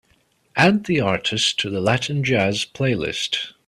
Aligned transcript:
Add 0.55 0.85
the 0.87 0.99
artist 0.99 1.59
to 1.59 1.69
the 1.69 1.79
Latin 1.79 2.23
Jazz 2.23 2.65
playlist. 2.65 3.53